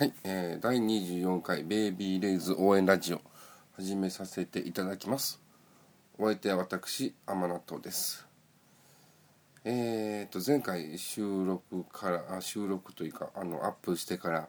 [0.00, 3.20] はい、えー、第24回ベイビーレイズ応援ラジオ
[3.76, 5.42] 始めさせていただきます。
[6.16, 8.26] お相手は私天納豆です。
[9.62, 14.48] えーと前回収録からあ収録というかあのアップしてから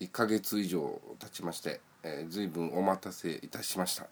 [0.00, 4.06] 1ヶ月以上経ちまして、えー、随分お待たせいたしました。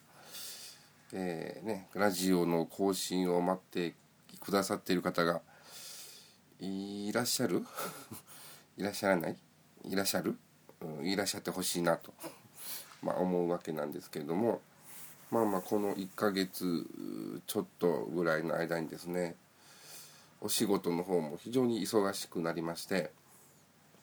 [1.12, 3.94] えー、ねラジオの更新を待って
[4.40, 5.42] くださっている方が
[6.60, 7.62] いらっしゃる？
[8.78, 9.36] いらっしゃらない？
[9.88, 10.36] いらっしゃる、
[10.80, 12.12] うん、いらっしゃってほしいなと、
[13.02, 14.60] まあ、思うわけなんですけれども。
[15.30, 16.86] まあまあこの1ヶ月
[17.48, 19.34] ちょっとぐらいの間にですね
[20.40, 23.10] お仕事の方も非常に忙しくなりまして、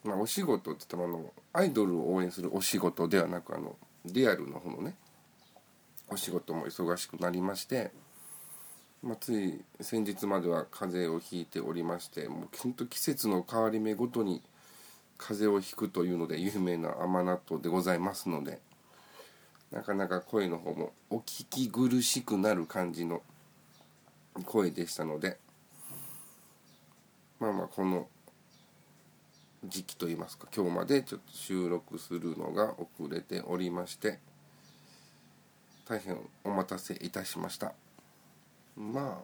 [0.04, 4.94] まあ、お仕事って言ってもあのアイドルを応援するお仕事ではなくあのリアルの方のね
[6.10, 7.92] お仕事も忙しくなりまして、
[9.02, 14.42] まあ、つい先日までは風邪をひいておりましてもう本当季節の変わり目ごとに
[15.22, 18.60] 風邪をひくというので有名な甘納豆でございますので
[19.70, 23.22] なかなか声の方もお聞き苦しくなる感じの
[24.44, 25.38] 声でしたので
[27.38, 28.08] まあまあこの
[29.64, 34.18] 時期といいますか今日までちょっと収録するのが遅れておりまして
[35.86, 37.72] 大変お待たせいたしました。
[38.76, 39.22] ま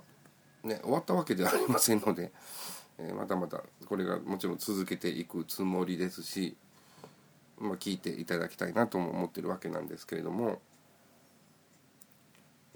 [0.65, 2.33] あね終わったわけではありませんので
[2.99, 6.57] えまだまだこれがもちろん続けていくつもりですし、
[7.59, 10.61] まあ、聞いていただきたいなとも思ってるわけなんですけれども、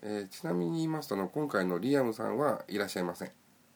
[0.03, 3.31] えー、ちなみに言いますとの今回のリアムさんはいらっしゃいません、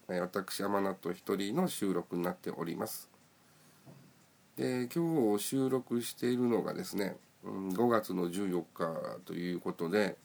[0.09, 3.11] えー、私甘納豆一人の収録になっております。
[4.57, 10.17] で今日収録しているのがですね、5月の14日ということで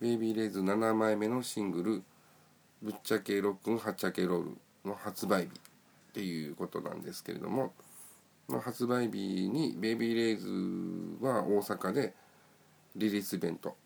[0.00, 2.02] ベイビーレイズ7枚目のシングル
[2.82, 5.50] 「ぶっちゃけロックンはっちゃけロール」の発売日っ
[6.14, 7.72] ていうことなんですけれども
[8.48, 10.48] の発売日にベイビーレイズ
[11.20, 12.14] は大阪で
[12.94, 13.76] リリースイベント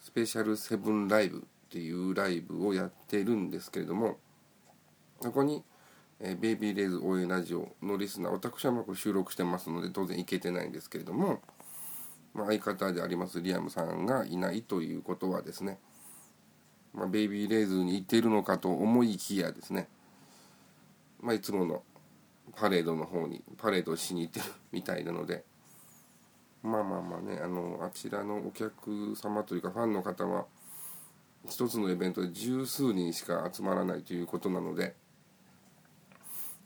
[0.00, 1.40] スペシャルセブンライブっ
[1.70, 4.16] ていうライブをやってるんですけれども
[5.20, 5.62] そこに、
[6.18, 11.42] えベイビーレイズ応援ラジオのリスナー私はまこれ収録してますので当然行けてないんですけれども、
[12.32, 15.78] まあ、相方でありますリアムさんがいないということはですね
[16.94, 19.88] まあ、ベイビーレイズに行っているのかと思いきやですね、
[21.20, 21.82] まあ、いつもの
[22.56, 25.44] パレードの方にパレードしに行ってるみたいなので。
[26.62, 30.44] まあまあまあねあのあちらのお客様というかファンの方は
[31.48, 34.94] 一つのイベントで十数人しか集まらないということなので。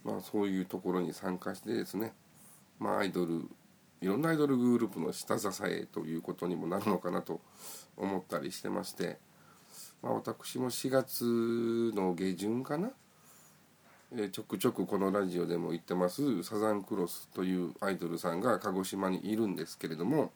[0.05, 2.13] まあそういうところに参加してですね。
[2.79, 3.49] まあアイドル
[4.01, 7.41] いろんなアイドルグループの下支えということにもなるのかなと
[7.97, 9.19] 思ったりしてまして。
[10.04, 11.25] まあ、私も4月
[11.94, 12.91] の下旬かな、
[14.12, 20.31] えー、ちょくちょくこのラジオでも言ってますサザンクロスというアイドルさんが鹿児島にいるんですけれども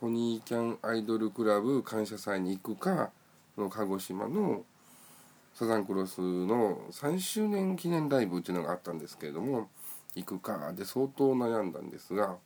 [0.00, 3.10] ポニーキャンアイドルクラブ感謝祭に行くか
[3.56, 4.64] の鹿児島の
[5.54, 9.68] サザンクロスの3周年記念ライブっていうのがあったんですけれども
[10.16, 12.38] 行くかで相当悩んだんですが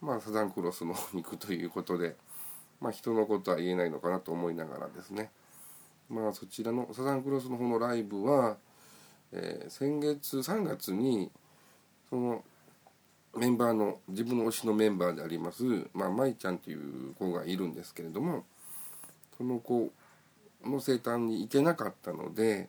[0.00, 2.16] まあサザンクロスの方に行くということで。
[2.80, 5.30] まあ、人のことは言えないのかなと思いながらですね
[6.08, 8.56] まあそちらのサザンクロスの方のライブは、
[9.32, 11.30] えー、先月3月に
[12.10, 12.44] その
[13.36, 18.44] メンバーの自分の推しのメンバーであります、まあ、舞ちゃんという子がいるんですけれども
[19.36, 19.90] その子
[20.64, 22.68] の生誕に行けなかったので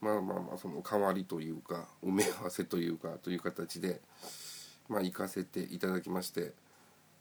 [0.00, 4.00] まあまあまあその代わりというか埋め合わせというかという形で、
[4.88, 6.52] まあ、行かせていただきまして。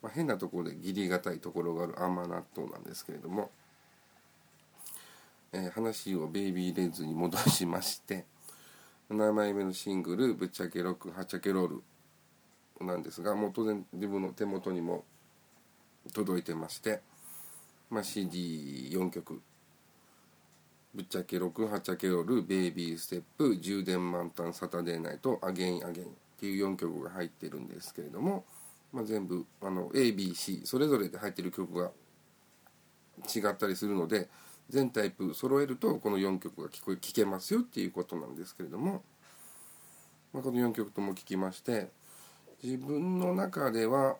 [0.01, 3.49] まあ、変なところで義理がたいところがある甘納豆なんですけれども、
[5.53, 8.25] えー、話をベイビーレンズに戻しまして
[9.09, 11.83] 7枚目のシングル「ぶっちゃけロックはっちゃけロール」
[12.85, 15.03] なんですがもう当然自分の手元にも
[16.13, 17.01] 届いてまして、
[17.89, 19.41] まあ、CD4 曲
[20.93, 28.45] 「ぶっちゃけロックはっちゃけロール」「ベイビーステップ」「充電満タンサタデーナイト」「アゲインアゲイン」っていう4曲が入ってるんですけれども
[28.93, 31.91] まあ、全部あの ABC それぞれで入ってる曲が
[33.33, 34.29] 違ったりするので
[34.69, 39.03] 全タイプ揃えるとこの4曲が聞こえ聞けますよっていうことなんですけれども、
[40.33, 41.89] まあ、この4曲とも聞きまして
[42.63, 44.15] 自分の中では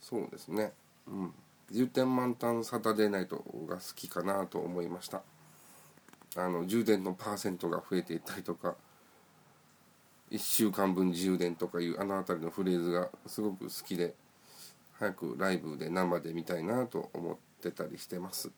[0.00, 0.72] そうですね、
[1.06, 1.32] うん、
[1.70, 5.22] 充電満タンサタデーナイトが好きかなと思いました。
[6.36, 8.74] あの充電のパーセントが増えていったりとか
[10.30, 14.14] 1週間分充電とかいうあの辺りのフレーズがすごく好きで
[14.98, 18.50] 早くライブで生で見たいなと思ってたりしてます、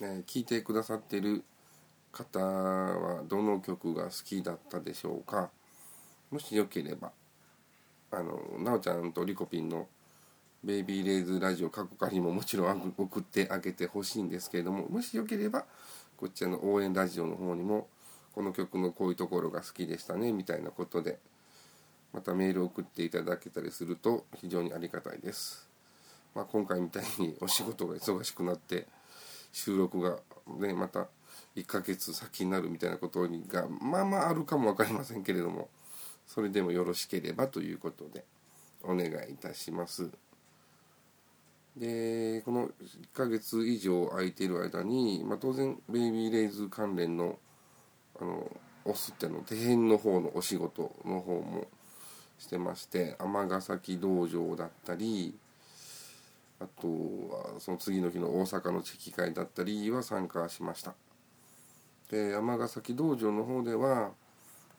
[0.00, 1.44] えー、聞いてくださってる
[2.12, 5.50] 方はどの曲が好きだったでしょうか？
[6.30, 7.12] もしよければ
[8.10, 9.86] あのなおちゃんとリコピンの
[10.64, 15.64] ベイビーレイズラジオ過去仮ももちろん送ってあげてほしいんですけれどももしよければ
[16.16, 17.86] こちらの応援ラジオの方にも
[18.36, 21.18] この曲のこういうところが好きでしたねみたいなことで
[22.12, 25.66] またメールを送っていただけたりすると非常にありがたいです、
[26.34, 28.88] まあ、今回みたいにお仕事が忙しくなって
[29.52, 30.18] 収録が
[30.58, 31.06] ねまた
[31.56, 35.70] 1ヶ月先になるみたいなことがまあまああるかも分かりませんけれども
[36.26, 38.22] それでもよろしければということで
[38.82, 40.10] お願いいたします。
[41.74, 42.70] でこの1
[43.14, 47.38] ヶ月以上空いている間に、まあ、当然ベイビーレイズ関連の
[48.20, 48.50] あの
[48.84, 51.66] オスっての底辺の方のお仕事の方も
[52.38, 55.34] してまして尼崎道場だったり
[56.60, 60.94] あとはその次の日の大阪の地域会だったりは参加しました。
[62.10, 64.12] で尼崎道場の方では、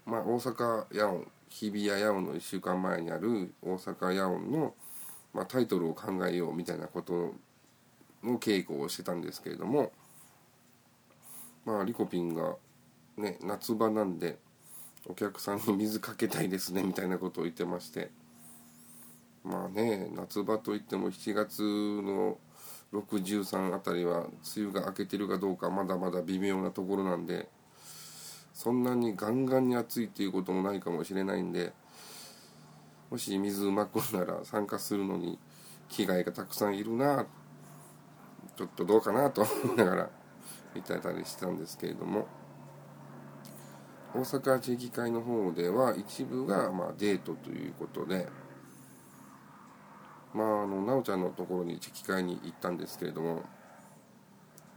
[0.06, 4.74] まあ、大阪ヤオ日比谷ヤオの1週間前にある大阪ヤオの、
[5.34, 7.34] まあ、タイトルを考えようみたいなこと
[8.24, 9.92] の稽古をしてたんですけれども
[11.66, 12.56] まあリコピンが
[13.18, 14.38] ね夏場なんで
[15.08, 18.10] お客さんに水かけたいですねみたいなことを言ってまして
[19.44, 22.38] まあね夏場といっても7月の
[22.94, 24.32] 63あたりは梅
[24.70, 27.48] 雨が明けてるかどうかまだまだ微妙なところなんで
[28.54, 31.74] そんなにガンガンに暑いっていうこともないかもしれないんで
[33.10, 35.38] もし水うまくなら参加するのに
[35.90, 37.26] 着替えがたくさんいるな
[38.58, 40.10] ちょっとどうかなと思いながら
[40.76, 42.28] 見てたりしたんですけれども。
[44.18, 48.28] 大阪地域会の方では一部がまあデートということで
[50.34, 53.44] まあの奈緒ちゃんのところに地域会に行ったんですけれども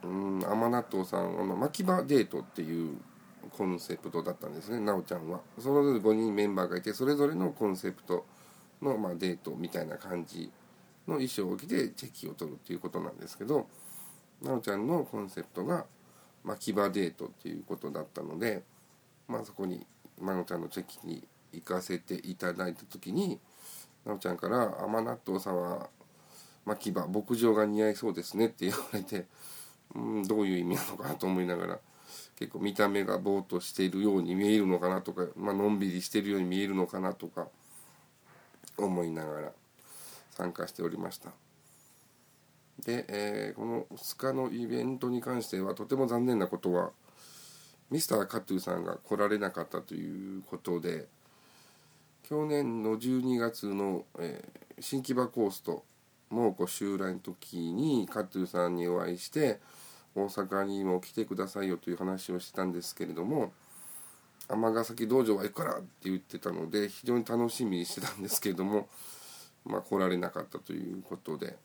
[0.03, 2.99] うん甘納豆さんあの牧場デートっていう
[3.57, 5.41] コンセプトだったんですね奈緒ちゃんは。
[5.59, 8.27] それぞれ5人メンバーがいてそれぞれのコンセプト
[8.83, 10.51] の、まあ、デートみたいな感じ
[11.09, 13.67] の衣装を着てチェキを取るっていうことなんですけど
[14.43, 15.87] 奈緒ちゃんのコンセプトが
[16.45, 18.63] 牧場デートっていうことだったので
[19.31, 19.87] まあ、そこに
[20.21, 23.39] まのちゃんのチェキに行かせていただいた時に
[24.05, 25.89] なおちゃんから「甘納豆さんは
[26.65, 29.27] 牧場牧場が似合いそうですね」って言われて
[29.95, 31.81] うんどういう意味なのかなと思いながら
[32.37, 37.49] 結構見た目がぼーっとしているように見えるのかなとか、まあのんびりしてるように見えるのかなとか
[38.79, 39.53] 思いながら
[40.31, 41.31] 参加しておりました。
[42.83, 46.93] で、えー、この2日のイベントに関してはとても残念なことは
[47.91, 51.07] ミスターカトゥーさんが来られなかったということで
[52.29, 55.85] 去年の12月の、えー、新木場コースト
[56.31, 59.59] 猛虎襲来の時にカトゥーさんにお会いして
[60.15, 63.53] 大阪にも来てくださいよという話をしたんですけれども
[64.49, 68.89] 尼崎道場は行くからって言ってたので非常に楽しみにしてたんですけれども
[69.65, 71.57] まあ来られなかったということで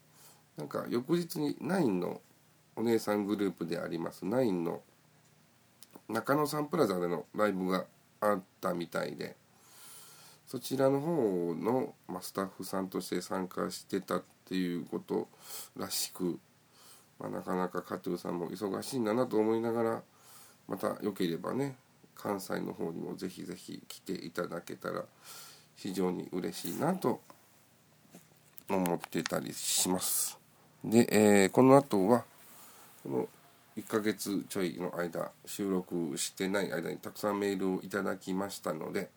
[0.58, 2.22] なんか翌日に9の
[2.76, 4.82] お姉さんグループであります9の
[6.10, 7.86] 中野サンプラザでのライブが
[8.22, 9.36] あったみたいで
[10.48, 15.28] そちらの方の、ま、スタッフさんとして参加してたっていうこと
[15.76, 16.40] らしく、
[17.20, 20.04] まあ、なかなか加藤さんも忙しいんだなと思いながら
[20.68, 21.76] またよければね
[22.16, 25.04] 関西の方にもぜひぜひ来ていただけたら
[25.76, 27.22] 非常に嬉しいなと
[28.70, 30.40] 思ってたりします。
[30.84, 32.24] で、えー、この後は
[33.04, 33.30] この
[33.78, 39.10] 1ヶ月ちょいの間収録してない間にたくさんメールをいただきましたので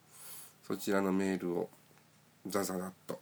[0.66, 1.68] そちらのメールを
[2.46, 3.20] ザザザッと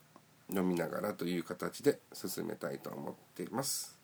[0.49, 3.99] 読みながらという形で進めたいと思っています。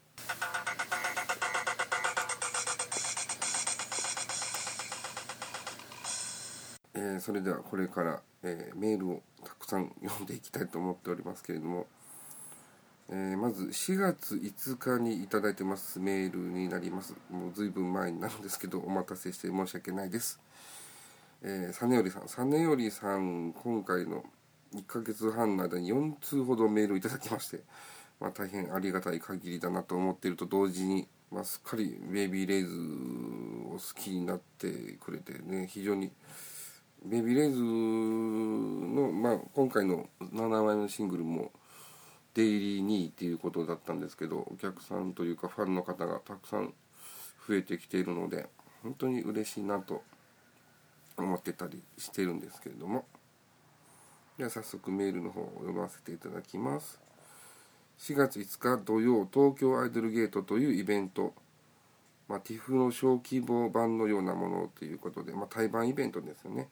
[6.94, 11.86] えー、それではこれから、えー、メールをたくさん読んでいきたいと思っておりますけれども
[13.14, 16.00] えー、まず4月5日にいただいてます。
[16.00, 17.14] メールになります。
[17.31, 20.40] もう随分前になるんですけどお待たせして申し訳ないです。
[21.42, 22.28] えー、サネヨリさん。
[22.28, 24.25] サネヨリさん今回の
[24.75, 27.61] 1ヶ月半の間に4通ほどメールをいただきまして、
[28.19, 36.11] まあ、大変ありがたい限りだなと思っていると同時に、まあ、すっかりベイビーレイズを好きになってくれてね非常に
[37.04, 41.52] ベイビーレイズの、まあ、今回の7枚のシングルも
[42.34, 46.72] デイリー2位っていうことだったんですけどお客さんというかファンの方がたくさん
[47.46, 48.48] 増えてきているので
[48.82, 50.02] 本当に嬉しいなと
[51.16, 53.04] 思ってたりしてるんですけれども。
[54.38, 56.98] では早速メールの方を読ませていただきます。
[57.98, 61.34] 4月5日土曜東京アイドルゲートというイベント。
[62.28, 66.68] まあ、TIFF の小規模版のようなものということで、まあ、対バンイベントですよね。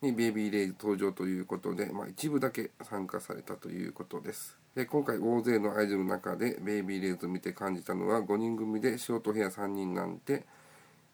[0.00, 4.59] にベイビーレイズ登場ということで、まあ、一部だけ参加されたということです。
[4.74, 10.44] で今回大勢のアイドルの中でベイビーレイズを見て感じたのは5人組でショートヘア3人なんて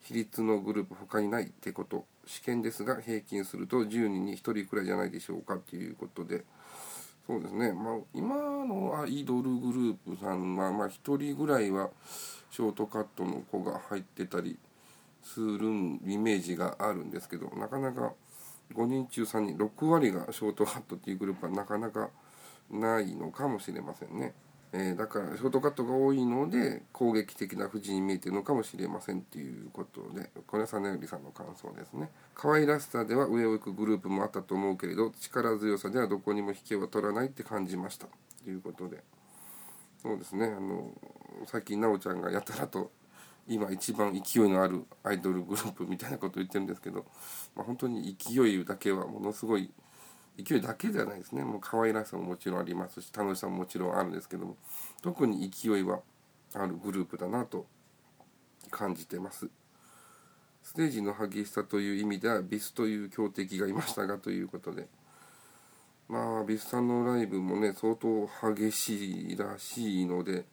[0.03, 2.05] 比率のグループ他にないってこと。
[2.27, 6.45] 試験ですが平均すると10人に1人くらいじゃないでしょうかということで。
[7.27, 11.91] そうですね、まあ、今のアイドルグループさんは、まあ、1人ぐらいは
[12.53, 14.57] ショートカットの子が入ってたり
[15.25, 15.67] する
[16.07, 18.13] イメージがあるんですけどなかなか
[18.77, 22.11] 5人中3人6割がショートカットっていうグループはなかなか
[22.71, 24.35] ないのかもしれませんね。
[24.73, 32.11] えー、だからショートカットが多いので攻撃的な藤に見えてるのかもしれませんっていうことでこれは実則さんの感想ですね。
[32.35, 38.07] 可愛らしさでは上を行くグループもあったと思うけれど力強さではどこにも引けは取らないって感じました。
[38.45, 39.03] ということで。
[40.03, 40.47] そうですね。
[40.47, 40.93] あの
[41.47, 42.91] さっき奈緒ちゃんがやたらと
[43.49, 47.07] 今一番勢いのあるアイドルグループみたいなことを言ってるんですけど、
[47.55, 49.71] まあ、本当に勢いだけはものすごい
[50.43, 51.45] 勢いだけじゃないですね。
[51.45, 54.57] もう可愛らしさももちろんありますし楽しさももちろんあるんですけども
[55.03, 56.01] 特に勢いは
[56.55, 57.67] あるグループだなと
[58.71, 59.49] 感じてます。
[60.63, 64.89] ステージの激しさという意味ではビスという強敵がいましたがということで
[66.09, 70.45] まあビスさんのライブもね相当激しいらしいので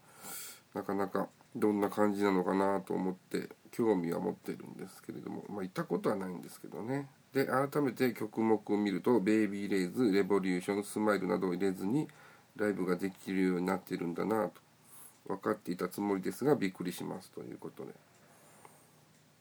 [0.75, 7.07] なかなかどんな感じなのかなと思って興味は持ってるんですけれどもまあ行ったことはないんですけどね。
[7.33, 12.07] で改めて曲目を見ると「ベイビーレイズ」「レボリューション」「スマイル」などを入れずに
[12.55, 14.61] ライブができるようになってるんだなと
[15.27, 17.91] 分かっていたつもりですがびっくりしますということで、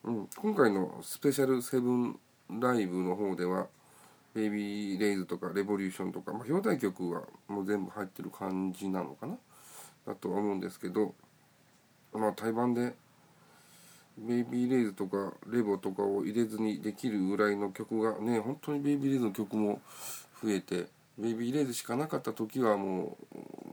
[0.05, 2.19] うん、今回のスペシャルセブン
[2.49, 3.69] ライブの方では
[4.35, 9.37] 「ベイビーレイズ」とか「レボリューション」とか、まあ、表題曲はもう全部入ってる感じなのかな？
[10.07, 11.15] だとは思うんですけど
[12.13, 12.95] まあ対バンで
[14.19, 19.81] ベイビーレイズとかレボとかを入れずにできるぐらいの曲がね本当にベイビーレイズの曲も
[20.43, 20.87] 増えて
[21.19, 23.17] ベイビーレイズしかなかった時はも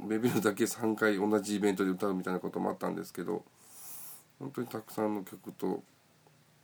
[0.03, 3.43] うベイビーレイズだけ3回同じイベントで歌うみたいなこともあったんですけど
[4.39, 5.84] 本当にたくさんの曲と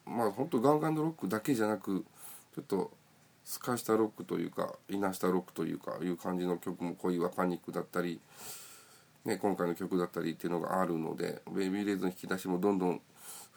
[0.06, 2.06] まあ本当ガンガンのロックだけじゃなく
[2.56, 2.92] ちょっと
[3.44, 8.20] スカしたロックというかいなしたロックというかいう感じの曲も恋はパニックだったり、
[9.24, 13.02] ね、今回の曲だったりっていうのがあるのでベイビーレイズの引き出しもどんどん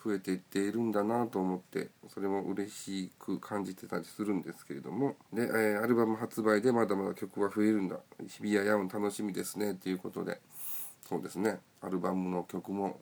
[0.04, 5.16] 増えていっているんだなと思ってそれも嬉しく感じてたりするんですけれども。
[5.32, 7.96] で、えー、アルバム発売でまだまだ曲は増えるんだ。
[8.20, 9.74] 日比谷ヤウン楽しみですね。
[9.74, 10.40] ということで。
[11.08, 11.60] そうですね。
[11.80, 13.00] アルバムの曲も。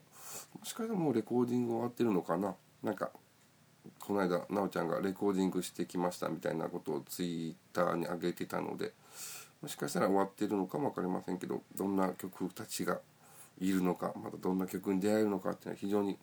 [0.58, 2.54] もしかしたらもうレコーディング終わってるのかな。
[2.82, 3.10] なんか
[4.00, 8.92] この間奈緒ちゃんがレコーディングしてきましたみたいなことをツイッターに上げてたので。
[9.62, 13.00] もしかしたら終わってるのかも分かりませんけどどんな曲たちが
[13.58, 16.18] いるのかまたどんな曲に出会えるのかっていうのは非常に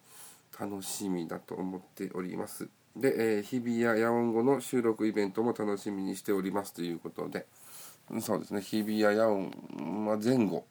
[0.60, 2.70] 楽しみだと思っております。
[2.96, 7.48] で、えー、日比谷野音後の収録イベントも楽しみにしておりますということで、
[8.22, 9.52] そうですね、日比谷野音、
[10.06, 10.66] まあ、前後、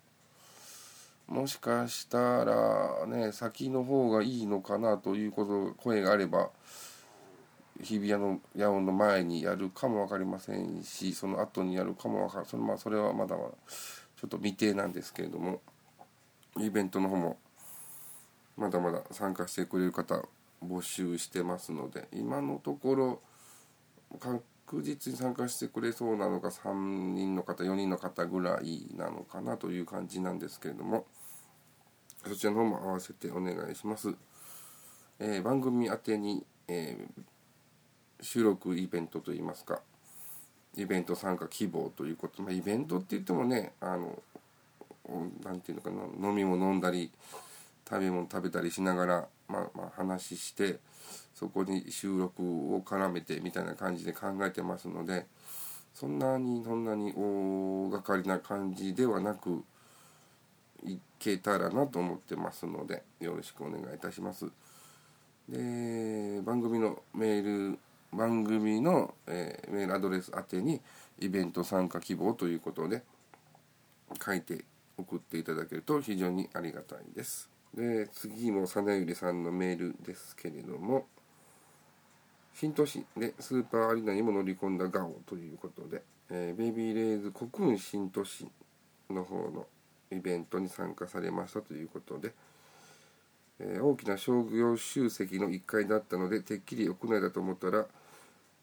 [1.26, 6.50] もしかしたらね、先の方がいいのかなということ、声があれば、
[7.80, 15.60] 日比谷の野音の前にやるかも分かりませんし、その後にやるかも分かる、そのまあ、それはまだまだちょっと未定なんですけれども、
[16.58, 17.38] イベントの方も
[18.56, 20.22] まだまだ参加してくれる方
[20.64, 23.20] 募集してますので今のところ
[24.18, 26.72] 確実に参加してくれそうなのが3
[27.14, 31.06] 人の方4人の方ぐらいなのかなという感じなんですけれども
[32.24, 34.14] そちらの方も合わせてお願いします、
[35.18, 37.22] えー、番組宛てに、えー、
[38.24, 39.80] 収録イベントといいますか
[40.76, 44.22] イベント参加希望ということ、まあ、イベントって言ってもねあの
[45.44, 45.90] 何て言うのか
[46.22, 47.10] な飲み物飲んだり
[47.92, 50.78] 食べ物食べたりしながら、まあ、まあ話して
[51.34, 52.42] そこに収録
[52.74, 55.26] を絡めてみたいな感じで考えてますので
[55.92, 59.62] そんなにそんなに大掛かりな感じではなく
[60.86, 64.46] いけたらなと思ってますのでよろしくお願いいたします。
[65.50, 67.78] で番組のメール
[68.10, 70.80] 番組の、えー、メールアドレス宛てに
[71.18, 73.02] イベント参加希望ということで
[74.24, 74.64] 書いて
[74.96, 77.51] 送っていただけると非常にありがたいです。
[77.74, 81.06] で次もさなゆりさんのメールですけれども
[82.54, 88.46] 新都市でスーパーアリーナにも乗り込んだガオということで、えー、ベイビーレイズ国運新都市
[89.08, 89.66] の方の
[90.10, 92.32] イベントに参加されましたということで、
[93.58, 97.86] えー、大きな商業集積の1階だったのでてっきり屋内だと思ったら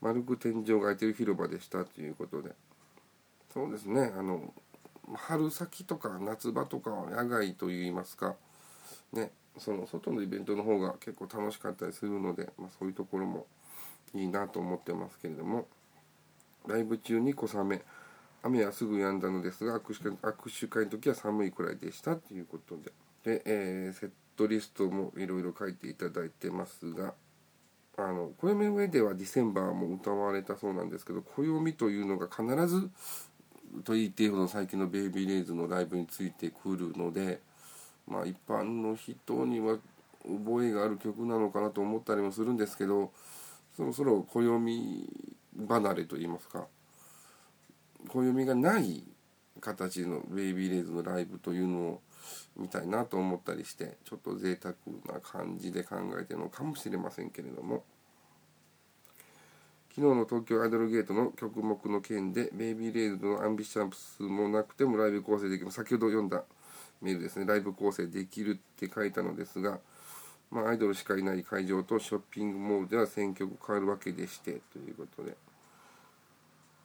[0.01, 2.51] 丸く天井が開いてる広場でしたということで。
[3.53, 4.53] そうですねあの
[5.15, 8.35] 春先とか夏場とかは野外といいますか
[9.13, 13.45] ねその外のイベントの方が結構楽しかったりするので、まあ、そういうところも
[14.13, 15.67] いいなと思ってますけれども
[16.67, 17.81] ライブ中に小雨
[18.41, 22.91] 雨はすぐ止んだのですが握手会握手会の時は寒いくらいでしたということで
[23.23, 27.13] で、えー、セットリストもいろいろ書いていただいてますが
[27.97, 32.89] あの暦の上ではディセンバーも歌われたそうなんですけど暦というのが必ず
[33.83, 37.41] と言っていいほど最近のベイビーレイズのライブについてくるので
[38.09, 39.77] まあ一般の人には
[40.23, 43.11] 覚えがある曲なのかなと思ったりもするんですけど
[43.77, 45.07] そろそろ暦
[45.67, 46.67] 離れといいますか
[48.09, 49.03] 暦がない
[49.61, 52.01] 形のベイビーレイズのライブというのを
[52.57, 54.75] 見たいなと思ったりしてちょっと贅沢
[55.05, 57.83] な感じで考えてるのかもしれませんけれども。
[59.95, 66.43] 昨日の東京アイドルゲートの曲目の件でベイビーレイズのアンビシャンプスもなくてもライブ構成できる先ほど読んだ
[67.01, 67.45] メールですね。
[67.45, 69.79] ライブ構成できるって書いたのですが
[70.51, 75.37] まあ、アイドルしかいない会場とショッピングモールでは選曲変わるわけでしてということで。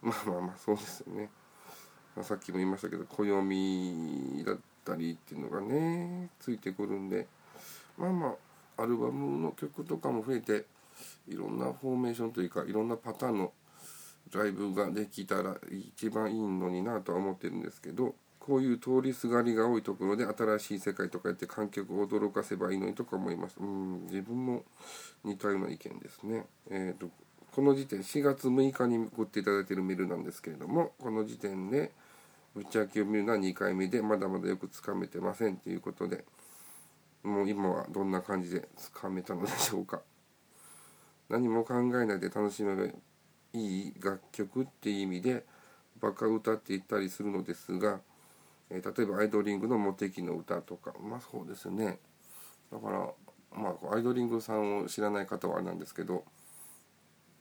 [0.01, 1.29] まあまあまあそうですよね、
[2.15, 7.25] まあ、さっきも言いましたけど暦だったりっていうのがねついてくるんで
[7.97, 8.35] まあま
[8.77, 10.65] あアルバムの曲とかも増えて
[11.27, 13.51] いろんなフォーメーションというかいろんなパターンの
[14.31, 18.13] ライブができたら一番いいのになとは思ってるんですけど
[18.45, 23.55] こういう通りすがりが多いところで新しい世界とかやって観客を驚かせばいいのにとか思います。
[23.59, 24.63] うん、自分も
[25.23, 26.45] 似たような意見ですね。
[26.69, 27.09] えっ、ー、と、
[27.51, 31.91] この時点、4月6日に送っていただいているメールなんですけれども、この時点で、
[32.53, 36.23] ぶっちゃけを見るのは2回目で、まだまだよくつかめてませんということで、
[37.23, 40.01] もう今はどんな感じでつかめたのでしょうか。
[41.29, 42.83] 何も考えないで楽しめば
[43.53, 45.43] いい楽曲っていう意味で、
[45.99, 48.01] バカ歌って言ったりするのですが、
[48.69, 50.93] えー、例えばアイドリングのモテキの歌とか。
[50.99, 51.99] まあそうですね。
[52.71, 53.09] だから
[53.51, 56.23] まあアイドリングさんを知らない方はあれなんですけど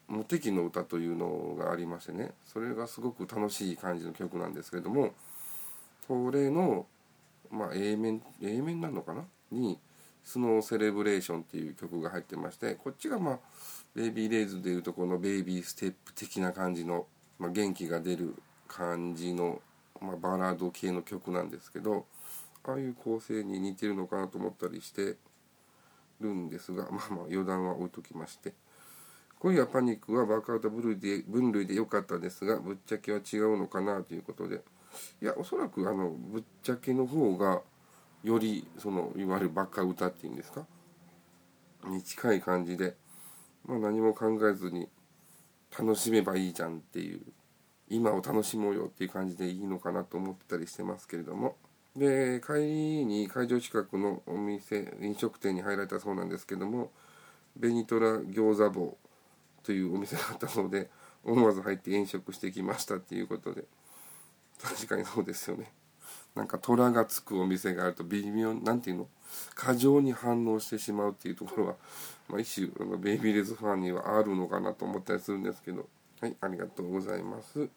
[0.06, 2.32] モテキの歌というのがありましてね。
[2.44, 5.14] それがすごく楽しい感じの曲なんですけれども
[6.06, 6.86] これの、
[7.50, 9.24] まあ、A 面 A 面なのかな？
[9.50, 9.78] に
[10.22, 13.38] 「スノーセレブレーション」っていう曲が入ってましてこっちがまあ
[13.94, 17.06] ベイビーレイズでいうとこのベイビーステップ的な感じの、
[17.38, 18.34] まあ、元気が出る
[18.68, 19.60] 感じの
[20.04, 22.06] まあ、バラード系の曲なんですけど
[22.64, 25.16] ああいう構成に似てるのかなと思ったりして
[26.20, 28.52] るんですがまあまあ余談は置いときまして。
[29.40, 34.62] 恋やパニックはバークアウト分類で分類で良かったですがぶっちゃけは違うのかなということで。
[35.20, 37.60] いやおそらくあのぶっちゃけの方が
[38.22, 40.64] よりそのいわゆるバカ歌っていうんですか？
[41.86, 42.94] に近い感じで、
[43.66, 44.88] まあ、何も考えずに
[45.76, 47.20] 楽しめばいいじゃんっていう
[47.88, 51.56] 今を楽しもうよっていう感じでいいのかなと思ったりしてますけれども。
[51.96, 56.90] で帰りに会場近くのお店飲食店に入られたそうなんですけども
[57.56, 58.98] ベニトラ餃子坊
[59.62, 60.90] というお店だったので
[61.22, 63.64] 思わず入って飲食してきましたっていうことで
[64.60, 65.70] 確かにそうですよね。
[66.34, 69.08] なんか虎がつくお店があると微妙なんていうの？
[69.54, 71.74] 過剰に反応してしまうっていうところは、
[72.28, 75.86] まあ、一種ベイビーレズファンにはあるのかなと思ったりするんですけど
[76.24, 77.68] はい、ありがとうございます。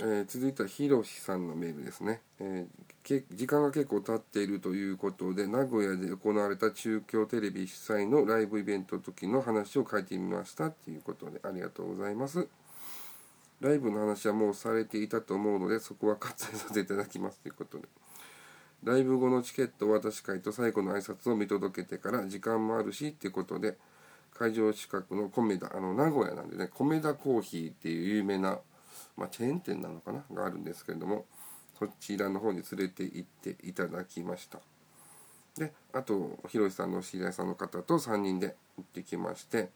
[0.00, 12.48] えー、続いてはひろしさんのメールですね、えー、時間が結構経っているということで名古屋で行われた中京テレビ主催のライブイベントの時の話を書いてみましたということでありがとうございます。
[13.60, 17.84] ライブの話はもうされていたと思うのでそこは割愛させていただきますということで。
[18.82, 23.78] ライブ後のチケット渡し会と最後の挨拶を見届けてから時間もあるしっていうことで
[24.38, 28.58] 会場近くの米田あの名古屋なんでね米田コーヒーっていう有名な、
[29.16, 30.24] まあ、チェーン店なのかな？
[30.32, 31.24] があるんですけれども
[31.78, 34.60] そちらの方に連れて行っていただきました。
[35.58, 39.70] であとひろしさんの知り合いさんの方と3人で行ってきまして、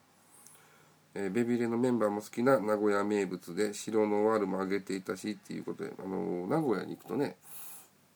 [1.15, 7.37] えー、ベビーレのメンバーも好きな名古屋名物で白のワールもあげていたしっていうことで、あのー、名古屋に行くとね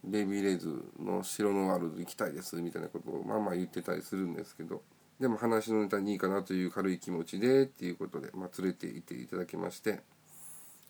[0.05, 0.69] ベビーレイズ
[1.03, 4.83] の白のワールド行きたいですみたいなことをまあまあ言ってたりするんですけど
[5.21, 10.01] でも話のネタにいいかなという軽い気持ちでっていうことで、まあ、連れて行っていただきまして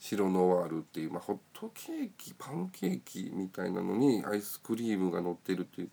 [0.01, 5.91] 白ノワールっていう、まあ、ホットケーキパンケーキみたいなのにアイスクリームが乗ってるっていう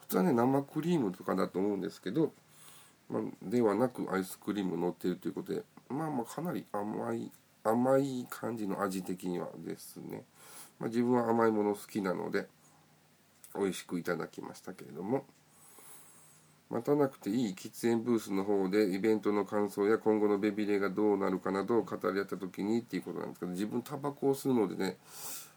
[0.00, 2.32] 普通はね生クリームとかだと思うんですけど、
[3.08, 7.30] まあ、ではなくアイスクリーム乗ってるということでまあまあかなり甘い
[7.64, 10.24] 甘い感じの味的にはですね、
[10.78, 12.48] まあ、自分は甘いもの好きなので
[13.54, 15.24] 美味しくいただきましたけれども。
[16.72, 24.96] 待たなくていい喫煙ブースの方でイベントの感想や今後のベビレがどうなるかなどを語り合った時にっていうことなんですけど自分タバコを吸うのでね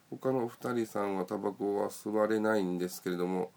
[0.09, 3.51] 他のお二人さんはタバコは吸われないんですけれども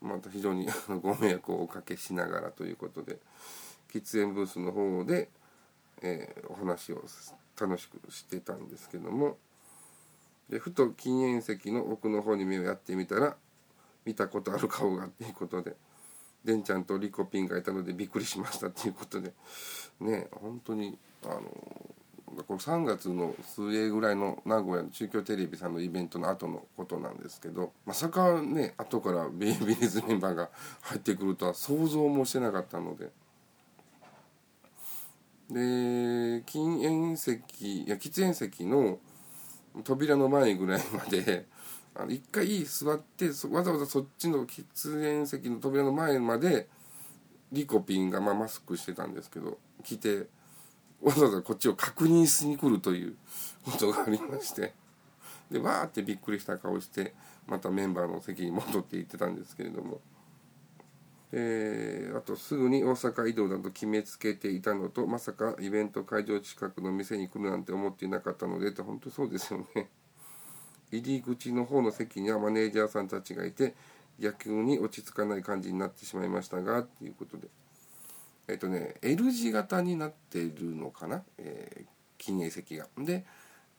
[0.00, 0.68] また非常に
[1.02, 3.18] ご迷惑をおかけしながらということで
[3.92, 5.28] 喫煙ブースの方で、
[6.00, 7.02] えー、お話を
[7.60, 9.36] 楽しくしてたんですけども
[10.48, 13.34] でふと禁煙席の奥の方に目をやってみたら
[14.04, 15.74] 見たことある顔がっていうことで
[16.44, 19.32] でんちゃんとリコピンがいたのでびっくりしましたっていうことで
[20.00, 21.40] ね本当にあの
[22.42, 30.50] これ3月の末ぐらいの名古屋の中京テレビさんのイベントの後のことなんですけどまさかね後からベイビーズメンバーが
[30.82, 33.10] 入ってくるとは想像もしてなかったので。
[35.50, 38.98] で禁煙席いや喫煙席の
[39.84, 41.46] 扉の前ぐらいまで
[41.96, 44.64] あの一回座ってわざわざそっちの喫
[45.00, 46.68] 煙席の扉の前まで
[47.52, 50.26] リコピンがまあマスクしてたんですけど来て
[51.00, 53.16] わざわざこっちを確認しに来るという
[53.64, 54.74] ことがありまして
[55.50, 57.14] でわーってびっくりした顔して
[57.46, 60.00] またメンバーの席に戻って行ってたんですけれども。
[61.36, 69.90] えー、あとすぐに大阪移動だと決めつけていたのとまさかイベント会場近くの店に来るなんて思っていなかったのでって本当そうですよね
[70.98, 73.74] 入り口の方の席にはマネージャーさんたちがいて
[74.18, 77.48] 逆に落ち着かない感じになってしまいましたがっていうことで。
[78.46, 81.86] えっ、とね L 字型になっているのかな、えー、
[82.18, 82.86] 禁煙席が。
[82.98, 83.24] で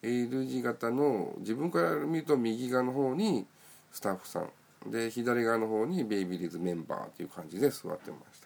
[0.01, 3.45] L 字型の自分から見ると右側の方に
[3.91, 4.49] スタッフさん。
[4.91, 8.44] で左側の方にベイビーリーズメンバーという感じで座ってました。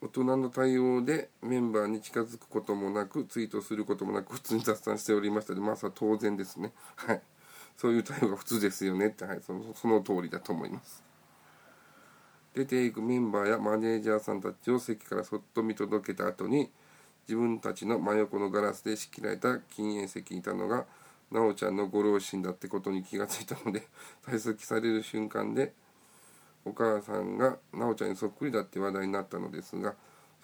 [0.00, 5.54] 大人の対応でメンバーに近づくこともなくツイートすることもなく普通に雑談しておりました。
[5.54, 6.72] でまあさ当然ですね。
[6.94, 7.22] はい。
[7.76, 9.08] そういう対応が普通ですよね。
[9.08, 9.40] ってはい。
[9.44, 11.02] そのその通りだと思います。
[12.54, 16.70] 出ていくメンバーやマネージャーさんたちを席からそっと見届けた後に
[17.28, 20.86] 自分たちの真横のガラスで仕切られた禁煙席にいたのが
[21.30, 23.86] なおちゃんのご両親だってことに気がついたので
[24.26, 25.72] 退席される瞬間で
[26.68, 29.94] お母さんがなおちゃんにそっくりだって話題になったのですが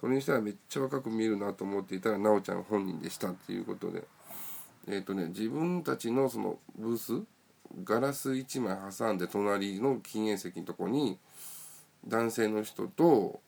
[0.01, 4.05] それにしてはめっちゃ若く見えるなと思っていたらなおちゃん本人でしたっていうことで
[4.89, 7.23] えっ、ー、とね自分たちのそのブース
[7.85, 11.19] ガラス1枚挟んで隣の禁煙席のとこに
[12.07, 13.41] 男性の人と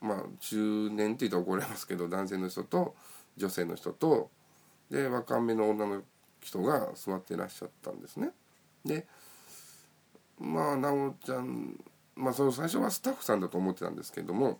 [0.00, 2.94] まあ中年って言ったら怒られますけど男性の人と
[3.36, 4.30] 女性の人と
[4.90, 6.02] で若めの女の
[6.40, 8.30] 人が座ってらっしゃったんですね。
[8.84, 9.06] で
[10.38, 11.78] まあ奈緒ちゃん
[12.18, 14.58] まあその最初はスタッフさんだと思ってたんですけども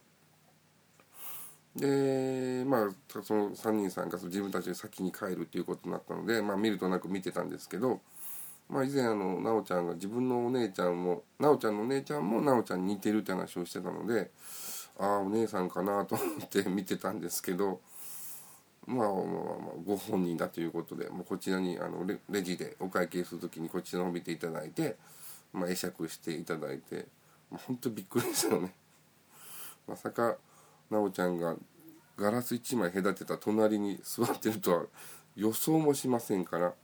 [1.76, 8.00] でまあその3人さんが自分たちで先に帰るっていうことになったのでまあ見るとなく見てたんですけど。
[8.68, 14.30] まあ、以前あの奈緒ちゃんが自分のお姉ちゃんも奈緒ちゃんのお姉ちゃんも奈緒ちゃんに似てるって話をしてたので
[14.98, 17.80] ああお姉さんかなと思って見てたんですけど
[18.86, 19.16] まあまあ
[19.86, 24.96] ご本人だということでもうこちらにあのレジでお会計する時にこちらを見ていただいて、
[25.52, 27.06] まあ、会釈していただいて、
[27.50, 28.74] まあ、本当びっくりですよね。
[29.86, 30.36] まさか
[30.90, 31.56] 奈緒ちゃんが
[32.16, 34.84] ガラス1枚隔てた隣に座ってるとは
[35.36, 36.74] 予想もしませんから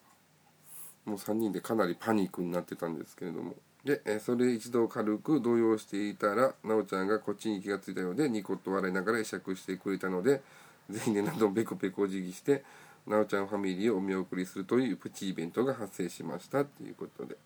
[1.05, 3.55] もう3人でかなりパニックになってたんですけれども。
[3.85, 10.41] で、えそれ一度軽く動揺していたら奈緒ちゃんがこっちに気がついたようでニコッと笑いながら会釈してくれたので
[10.89, 12.65] 全員で何度もペコペコお辞儀して
[13.07, 17.37] なおちゃんファミリーをお見送りするというプチイベントが発生しましたということで。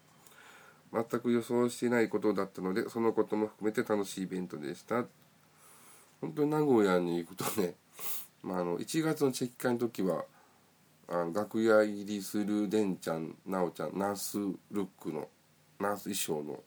[0.93, 5.05] 全く予想していないことだったのでそのことも含めて楽しいイベントでした。
[6.21, 7.75] 本当に名古屋に行くとね、
[8.43, 10.25] まあ、あの1月のチェキ会の時は
[11.09, 15.29] あの楽屋入りするでんちゃんなおちゃんナースルックの
[15.79, 16.61] ナース衣装の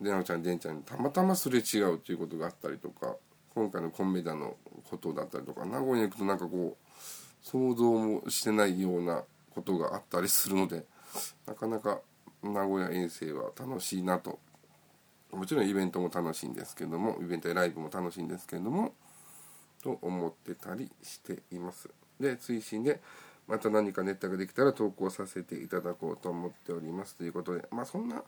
[0.00, 3.16] でなおちゃんでんちゃんにたまたますれ違うということがあったりとか
[3.54, 4.56] 今回のコンメダの
[4.88, 10.84] ことだったりとか名古屋に行くとなんかこう想像もしてないようなことがあったりするので
[11.46, 12.00] なかなか
[12.42, 14.38] 名古屋遠征は楽しいなと。
[15.32, 18.92] もちろんイベントも楽しいんですけどもイベントやライブも楽しいんですけれども
[19.82, 21.88] と思ってたりしています。
[22.20, 23.00] で追伸で
[23.48, 27.16] また何かネタができたら投稿させていただこうと思っております。
[27.16, 28.22] ということでまあそんな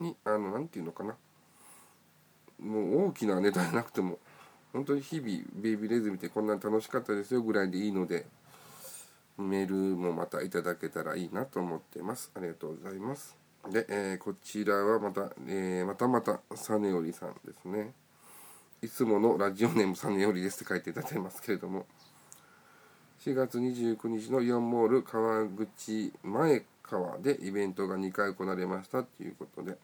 [0.00, 1.16] にあの何て言うのかな。
[2.60, 4.18] もう大きなネタじゃなくても
[4.72, 8.26] 本当に日々ベイビーレズ見てこんなに楽しかったですよぐらいでいいので
[9.36, 12.30] メールもまたいただけたらいいなと思ってます。
[12.36, 13.43] ありがとうございます。
[13.70, 17.92] で、えー、こちらはまた、えー、またまたサネオリさんですね。
[18.82, 21.86] いつものラジオネームサネオリですって書いていただいてますけれども。
[23.24, 29.78] 4月29日のイオンモール川口前川でイベントが2回行われましたということで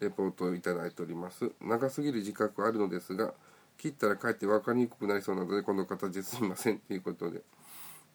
[0.00, 1.50] レポートをいただいております。
[1.62, 3.32] 長すぎる自覚はあるのですが
[3.78, 7.40] 切ったらかえって分かりにくくなりそうなのでこの形ですみませんということで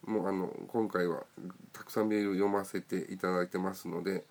[0.06, 1.24] もうあの今回は
[1.72, 4.24] たくさんメールを読ませていただいてますので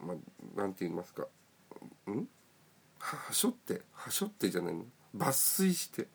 [0.00, 1.26] まあ、なんて言いますか。
[2.08, 2.28] ん？
[2.98, 4.84] はしょってはしょってじゃないの？
[5.16, 6.06] 抜粋して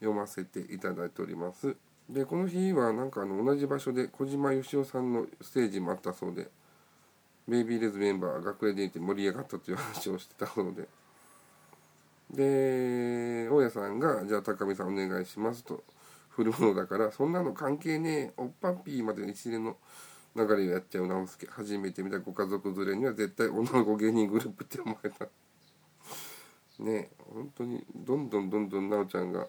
[0.00, 1.76] 読ませていただいております。
[2.08, 6.48] でこの日はなんかあの同じ場所で小島よしおさんのステージもあったそうで
[7.46, 10.88] ベイビーレズメンバー楽屋でいて盛り上がったという話をしてたそうで。
[12.32, 15.82] で大家さんが「じゃあ高見さんお願いします」と
[16.30, 19.76] 振るものだからそんなの関係ねえおっぱっぴーまで一連の
[20.36, 25.28] 流れをやっちゃう直輔初めて見たご家族連れには絶対女の子芸人グループって思えた。
[26.78, 29.48] ね本当にどんどんどんどん奈緒ちゃんが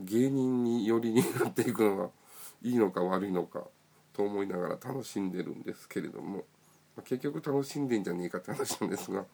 [0.00, 2.10] 芸人に寄りになっていくのが
[2.62, 3.64] いいのか悪いのか
[4.12, 6.44] と思いながら楽しんでるんですけれども。
[7.04, 9.24] 結局楽しんでんじゃねえかって話なんですが。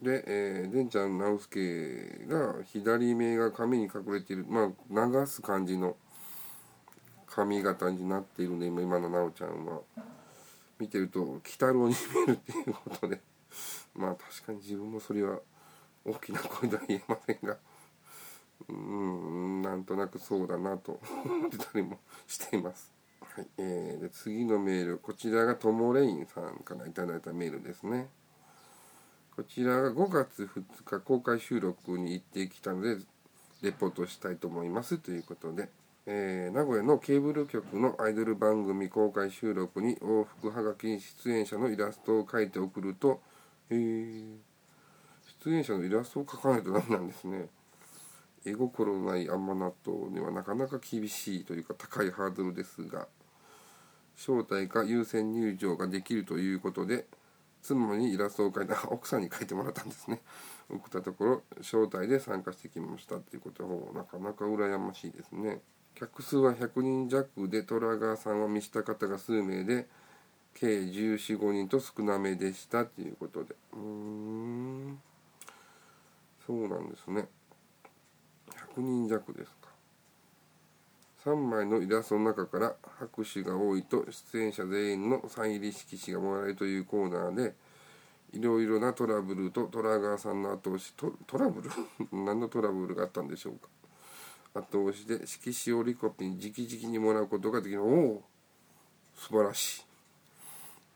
[0.00, 4.46] で、えー、でんちゃん直輔が左目が髪に隠れている。
[4.48, 5.96] まあ流す感じの
[7.36, 9.80] 髪型になっているんで今の奈緒ちゃんは
[10.78, 13.20] 見てると鬼太郎に見えるっていうことで
[13.94, 15.38] まあ確かに自分もそれは
[16.06, 17.58] 大きな声では言えませんが
[18.68, 22.90] うんなんとなくそうだなと思ってたりもしています。
[23.20, 28.08] はいえー、で次のメールこちらがともレインさんから頂いたメールですね。
[29.34, 32.96] こちらが5月2日公開収録に行ってきたので
[33.60, 35.68] レポートしたいと思いますということで。
[36.08, 43.20] えー、名古屋のケーブル局のアイドル番組公開収録に往復はがきに出演者のイラストを描いて送ると、
[43.70, 44.36] えー、
[45.44, 47.48] 出演者のイラストを描かないとダメなんですね。
[48.44, 53.08] 絵心のない甘納豆にはなかなか厳しいというか高いハードルですが
[54.16, 57.06] 招待か優先入場ができるということで
[57.62, 60.20] 妻にイラストを描いた奥さんに描いてもらったんですね。
[60.70, 65.60] 送ったところ招待で参加してきましたっていうことはなかなか羨ましいですね。
[65.98, 69.86] 客数は100人弱で虎川さんを見した方が数名で
[70.54, 73.54] 計1415人と少なめでしたということで。
[73.72, 74.98] うん。
[76.46, 77.26] そうなんですね。
[78.76, 79.70] 100人弱ですか。
[81.24, 87.54] 3枚のイラストの中から拍手が多いと出演者全員のサイン入り色紙がもらえるというコーナーで
[88.32, 91.70] いろいろなトラブルと虎川さんの後押しトトラブル？
[92.12, 93.68] 何のトラブルがあったんでしょうか。
[94.58, 97.82] 後押しで色紙をリコピン直々にもらうことができる。
[97.82, 98.24] おお
[99.14, 99.84] 素晴らし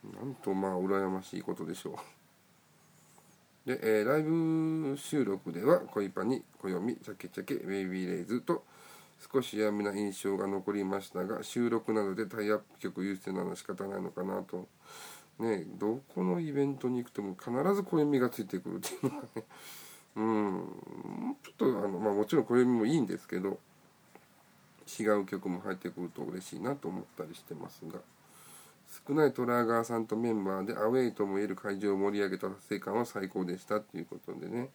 [0.05, 0.17] い。
[0.17, 1.95] なんとまあ羨ましいことでしょう。
[3.67, 8.65] で、えー、ライブ収録では恋パに暦チャケチャケベイビーレイズと
[9.33, 14.67] 少しやめな印象が残りましたが収録などでタイアップ曲優先なのは仕方ないのかなと。
[15.39, 19.45] ねどこのイベントに行くとも必ず暦がついてくるっていうのがね。
[20.17, 23.59] うんちょっとあの、まあ、もちろん暦もいいんですけど
[24.99, 27.99] 違う曲も入ってくると嬉しいなと思ったりしてますが
[29.09, 34.71] 少ないトラーガーさんとメンバーでアウェイともいえる会場を盛り上げた達成感は最高でしたっていうことでね。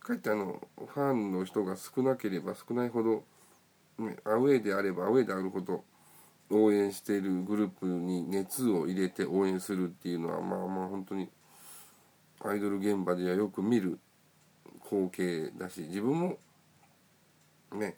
[0.00, 3.22] かえってあのファンの人が少なければ少ないほど
[3.98, 5.84] ね、アウェーであればアウェーであるほど
[6.50, 11.28] 応援しているグループに熱を入れて応援するっていうのはまあまあ本当に
[12.40, 13.98] アイドル現場ではよく見る
[14.84, 16.38] 光景だし自分も
[17.74, 17.96] ね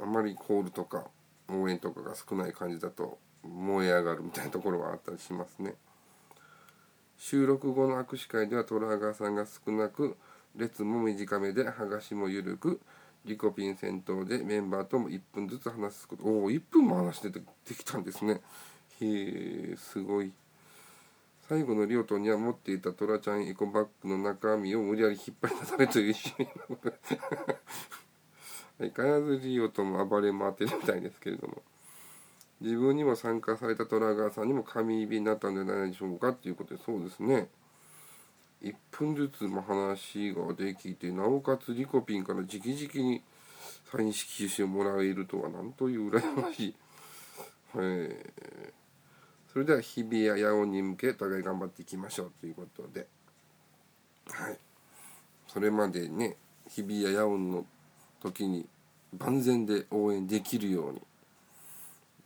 [0.00, 1.06] あんまりコールとか
[1.48, 5.74] 応援とかが少ない感じだと燃え上がるみたいなところはあったりしますね。
[7.16, 10.16] 収録後の握手会ではトラーガーさんが少なく
[10.54, 12.80] 列も短めで剥がしも緩く
[13.24, 18.40] リコピン先頭でメンバーとも1分ずつ話すことおお1分も話してできたんですね。
[19.00, 20.32] へえすごい。
[21.48, 26.48] 最後のリオトには持っていたトラちゃんエコバッグの中身を無理やり引っ張り出されという一緒に
[28.78, 31.62] 相変わらずリオとも暴れ回ってるみたいですけれども。
[32.60, 37.48] 自分にも参加されたトラガーさんにも神指になったんじゃないでしょうかっていうことでそうですね。
[38.62, 43.22] 1分ずつも話ができてなおかつリコピンから直々に
[43.92, 46.74] サイン色紙をもらえるとはなんという羨ましい、
[47.76, 53.06] えー、それでは日比谷野音に向けお互い頑張っていきましょうということで。
[54.26, 54.58] はい。
[55.46, 56.36] それまでね
[56.68, 57.64] 日比谷野音の
[58.22, 58.66] 時に
[59.18, 61.02] 万全で応援できるように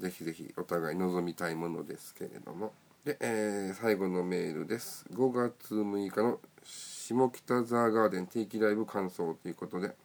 [0.01, 2.73] ぜひぜひお互い望みたいものですけれども
[3.05, 5.05] で、えー、最後のメールです。
[5.13, 9.97] 5月6日の下北沢ガーデン定期ライブ感想ということで、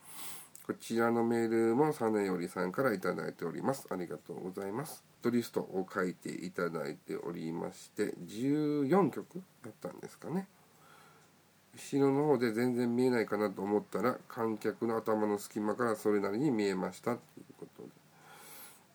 [0.65, 3.86] こちらのメールもサネよりさんから頂いております。
[3.91, 5.04] ありがとうございます。
[5.21, 10.47] トリストを書いていただいておりまして、14曲だったんですかね。
[11.77, 17.89] 後ろの方で全然見えないかなと思ったら、観客の頭の隙間からそれなりに見えましたということで。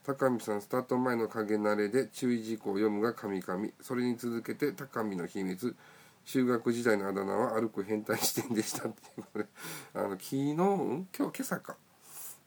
[0.05, 3.68] 高見さんスタート前の影慣れで注意事項を読むが神々。
[3.81, 5.77] それに続けて高見の秘密。
[6.25, 9.47] 中学時代のあだ名は歩く変態視点でしたっていうこれ
[9.95, 10.55] あの昨日？
[10.55, 11.16] 今日？
[11.18, 11.77] 今朝か。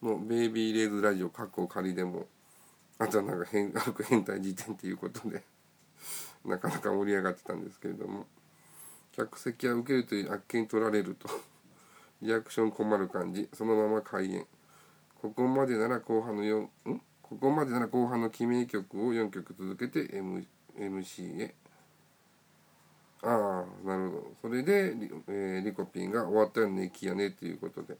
[0.01, 2.27] のベイビーレーズラジオカッコ仮でも
[2.99, 3.71] あとはなんか変
[4.09, 5.41] 変態辞典っていうことで
[6.43, 8.27] なかなか盛り上がってたんですけれども。
[9.15, 11.29] 客席は受けるというあっけに取られると。
[12.21, 13.47] リアクション困る感じ。
[13.53, 14.45] そのまま開演。
[15.21, 16.69] ここまでなら後半の4ん
[17.21, 21.55] ここまでなら後半の記名曲を4曲続けて、M、MC へ。
[23.21, 24.31] ああなるほど。
[24.41, 24.95] それで,、
[25.27, 27.97] えー、リコピンが終わったよねきやねということで。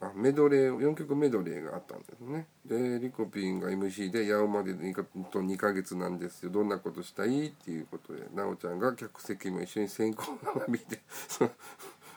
[0.00, 2.46] あメドレー4曲メドレーがあったんですね。
[2.64, 6.50] でリコピンが MC で「やおまで2かと2ヶ月なんですよ。
[6.50, 11.50] どんなことしたい?」っていうことで奈緒ちゃんが客席も一緒に線香花火でそ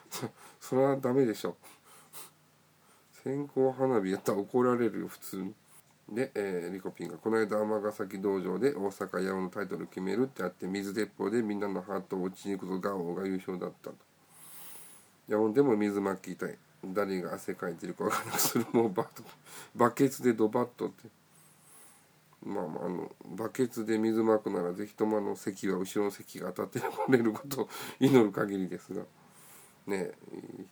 [0.09, 0.29] そ
[0.61, 1.57] それはダメでしょ。
[3.23, 5.53] 線香花火やったら怒られるよ普通に。
[6.09, 13.95] で、えー、リコピンがこの間尼崎道場で大阪八尾のタイトル決めるってあって水鉄砲でみんなのハートを打ちに行くとガオーが優勝だったと。
[15.29, 16.57] 八尾でも水巻きたい。
[16.85, 18.65] 誰が汗かいてるか分からなくする。
[18.73, 19.07] もバッ
[19.75, 21.07] バケツでドバッとって。
[22.45, 27.69] まあまああのバケツで水まくならぜひともあの席は後ろの席が当たってこれることを
[27.99, 29.03] 祈る限りですが。
[29.85, 30.11] ね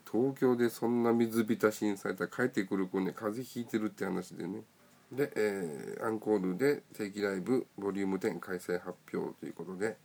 [0.09, 4.61] 東京でそんな水浸しにされたら帰ってくる子ね風邪ひいてるって話でね。
[5.11, 9.97] で、えー、アンコールで定期ライブボリューム10開催発表ということで。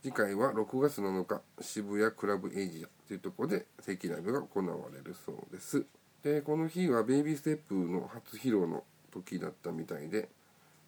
[0.00, 2.97] 次回は6月7日渋谷クラブエイジア。
[3.08, 5.84] というとこで定期ライブが行われるそうです。
[6.22, 10.28] でこの日はベイビーステップの初披露の時だったみたいで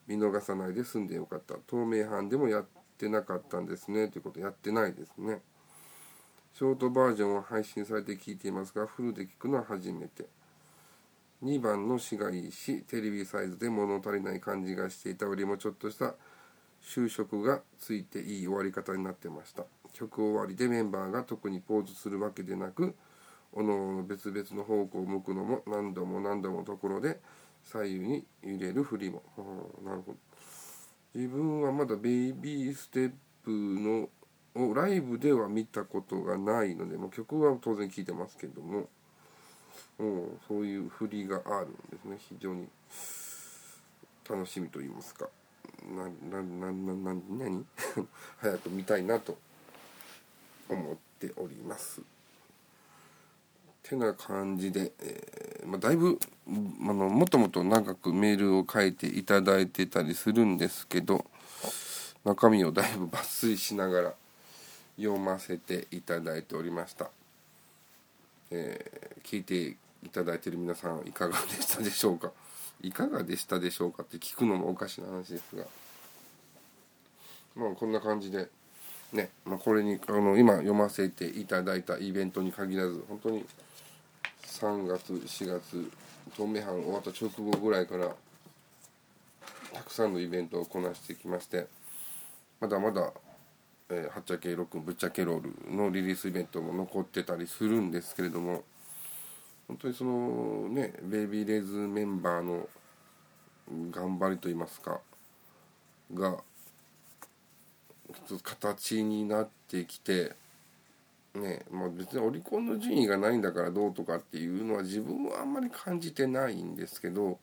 [0.06, 1.54] 見逃さないで済んでよかった。
[1.66, 2.64] 透明版でもやっ
[2.98, 4.08] てなかったんですね。
[4.08, 5.40] ということやってないですね。
[6.52, 10.26] ショートバージョンは配信されて聞いていますがフルで聞くのは初めて。
[11.42, 15.24] 2番の詩がいいしテレビサイズで物足りない感じがしていた。
[15.24, 16.14] よりもちょっとした
[16.82, 19.64] 就職がついていい終わり方になってました。
[19.92, 22.94] 曲終わりでメンバーが特にポーズするわけでなく
[23.52, 27.20] おのおの別々の方向を向くのも何度も何度もところで
[27.64, 29.22] 左右に揺れる振りも、
[29.84, 30.18] なるほど。
[31.14, 33.12] 自分はまだベイビーステッ
[33.44, 34.08] プの
[34.54, 38.88] をライブでは見たことがないのでもう曲は当然聴いてますけども
[40.48, 42.16] そういう振りがあるんですね。
[42.18, 42.68] 非常に。
[44.30, 45.28] 楽しみと言いますか。
[45.84, 47.66] ななななな何？
[48.38, 49.36] 早く見たいなと。
[50.70, 52.00] 思っております。
[53.82, 61.24] てな感じで、えー、まあ、だいぶあのもっともっと長くメールを書いていただいてたりするんですけど
[62.24, 64.14] 中身をだいぶ抜粋しながら
[64.96, 67.10] 読ませていただいておりました、
[68.50, 72.30] えー、聞いていただいてる皆さんいかがでしたでしょうか？
[72.82, 75.64] いかがでしたでしょうかって聞くのもおかしな話ですが。
[77.56, 78.48] まあこんな感じで
[79.12, 83.44] ね、まあ、これにあの今読ませていただいたイベントに限らず本当に
[84.44, 85.90] 3月4月
[86.36, 88.14] 透明版終わった直後ぐらいから
[89.72, 91.66] たくさんのイベントをこなしてきまして
[92.60, 93.12] まだまだ、
[93.88, 98.62] えー、はっちゃけロックぶっちゃけロールのリリースイベントも残ってたりするんですけれども
[99.66, 102.68] 本当にそのねベイビーレイズメンバーの
[103.90, 105.00] 頑張りといいますか
[106.12, 106.38] が
[108.42, 110.32] 形になってきて
[111.34, 117.38] ねまあ別にオリコンの順位がないんだからどうとかっていうのは自分はあんまり感じてないんですけど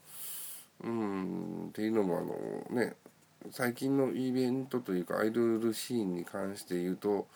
[0.84, 2.96] うんっていうのもあのね
[3.52, 7.28] 最近のイベントというかアイドルシーンに関して言うと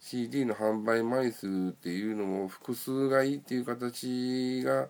[0.00, 4.88] CD の販売枚数っていうのも複数買いっていう形が、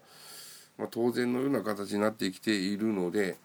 [0.76, 3.36] まあ、当然のような形になってきているので、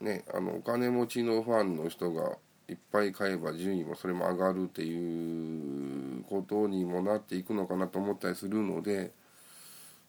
[0.00, 2.38] ね、あのお金持ちのファンの人が
[2.68, 9.12] いっぱい買えば順位もそれも上がるっていうことにもなっていくのかなと思ったりするので、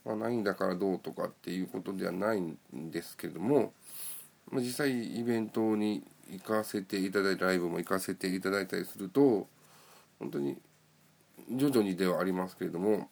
[0.03, 3.73] まあ、ないんだからどうとかっていうことではないんですけども、
[4.51, 9.47] まあ、実際イベントに行かせていただいたライブも行かせていただいたりすると
[10.19, 10.57] 本当に
[11.51, 13.09] 徐々にではありますけれども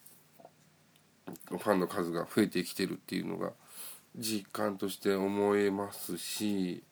[1.50, 3.52] ファンの数が増えてきてるっていうのが
[4.18, 6.84] 実感として思えますし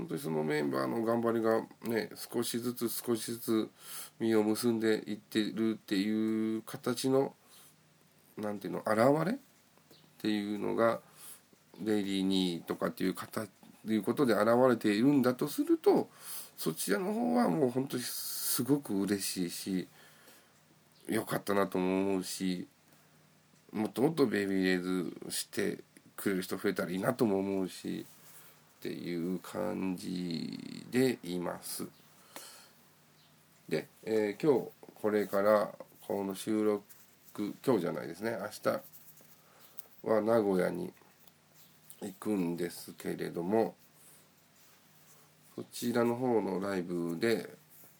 [0.00, 3.70] 本当にそのメンバーの頑張りがね少しずつ少しずつ
[4.18, 7.34] 実を結んでいってるっていう形の
[8.38, 9.36] 何ていうの現れっ
[10.22, 11.00] ていうのが
[11.78, 16.08] デイリーにとかっていう方ということで現れているんだとすると
[16.56, 19.88] そちらの方はもう本当にすごく嬉しいし
[21.10, 22.66] 良かったなとも思うし
[23.70, 25.78] もっともっとベイビーレイズして
[26.16, 28.06] くれる人増えたらいいなとも思うし
[28.80, 31.86] っていう感じでいます。
[33.68, 35.68] で、えー、今日これから
[36.06, 36.82] この収録
[37.64, 38.38] 今日じゃないですね。
[38.40, 38.80] 明日
[40.10, 40.90] は名古屋に
[42.00, 43.74] 行くんですけれども
[45.54, 47.50] そちらの方のライブで、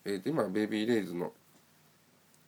[0.07, 1.31] えー、と今ベイビーレイズの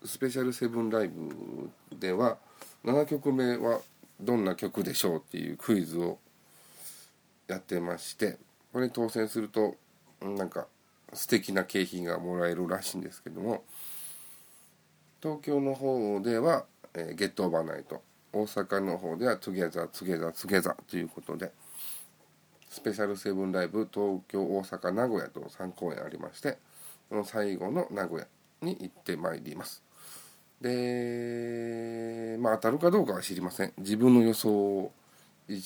[0.03, 2.39] スペシャルセブンライブでは
[2.83, 3.80] 7曲目は
[4.18, 6.18] どんな曲でしょうっていうクイズを
[7.53, 8.39] やってまして
[8.73, 9.77] これ当選すると
[10.21, 10.67] なんか
[11.13, 13.65] 素敵な景品がもらえるらしいんですけども
[15.23, 21.53] 東京の方では、えー、ゲットオーバーナイト大阪の方ではトゥゲザートゥゲザートゥゲザーということで
[22.71, 26.57] スペシャルセブンライブ東京大阪名古屋と3公演ありまして
[27.11, 28.27] その最後の名古屋
[28.63, 29.83] に行ってまいります。
[30.63, 33.73] でまあ当たるかどうかは知りません。
[33.77, 34.91] 自分の予想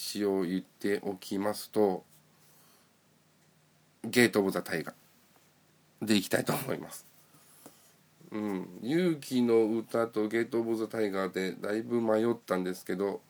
[0.09, 2.04] 一応言っておきますと
[4.04, 6.07] Gate of the Tiger。
[6.07, 7.04] でいきたいと思います。
[8.30, 8.68] うん。
[8.82, 13.20] 勇気の歌と Gate of the Tiger でだいぶ迷ったんですけど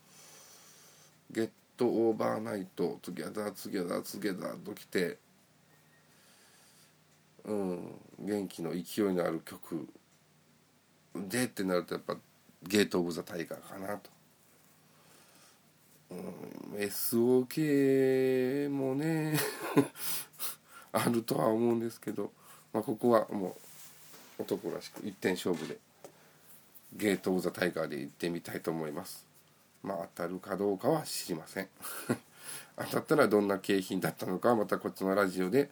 [1.30, 2.98] Get over night。
[3.00, 5.16] トゥギャザーツギャザーツギャザーときて
[7.46, 7.94] うん。
[8.18, 9.88] 元気の勢いのある曲。
[11.14, 12.18] でってなるとやっぱ
[12.62, 14.15] ゲート・オブ・ザ・タイガーかなと。
[16.10, 19.38] うん、SOK もね
[20.92, 22.32] あるとは思うんですけど、
[22.72, 23.56] まあ、ここはも
[24.38, 25.78] う男らしく一点勝負で
[26.94, 29.26] ゲート・オブ・ザ・タイガーで行ってみたいと思います。
[29.82, 31.68] まあ当たるかどうかは知りません。
[32.76, 35.70] 当たったらどんな景品だったのかはまたこっちのラジオで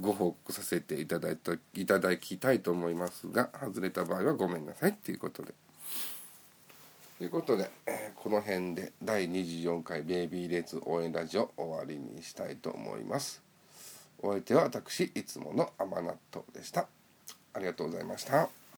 [0.00, 5.54] ご報告させていただいたいただきたいと思いますが外れた場合はごめんなさいっていうことで。
[7.18, 13.42] ということで、えー、この辺で第24回ベイビーレッツ応援ラジオ終わりにしたいと思います。
[14.22, 16.86] お相手は私いつもの甘納豆でした。
[17.54, 18.57] ありがとうございました。